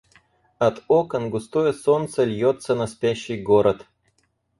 [0.59, 3.85] От окон густое солнце льется на спящий город.